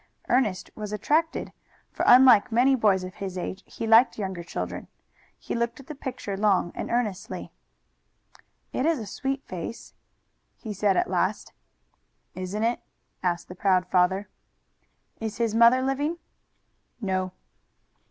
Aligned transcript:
Ernest 0.29 0.71
was 0.73 0.91
attracted, 0.91 1.53
for 1.91 2.03
unlike 2.07 2.51
many 2.51 2.73
boys 2.73 3.03
of 3.03 3.13
his 3.13 3.37
age 3.37 3.61
he 3.67 3.85
liked 3.85 4.17
younger 4.17 4.41
children. 4.43 4.87
He 5.37 5.53
looked 5.53 5.79
at 5.79 5.85
the 5.85 5.93
picture 5.93 6.35
long 6.35 6.71
and 6.73 6.89
earnestly. 6.89 7.51
"It 8.73 8.87
is 8.87 8.97
a 8.97 9.05
sweet 9.05 9.43
face," 9.45 9.93
he 10.57 10.73
said 10.73 10.97
at 10.97 11.07
last. 11.07 11.53
"Isn't 12.33 12.63
it?" 12.63 12.79
asked 13.21 13.47
the 13.47 13.53
proud 13.53 13.85
father. 13.91 14.27
"Is 15.19 15.37
his 15.37 15.53
mother 15.53 15.83
living?" 15.83 16.17
"No." 16.99 17.33